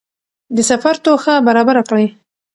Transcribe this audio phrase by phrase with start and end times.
[0.55, 2.05] د سفر توښه برابره کړئ.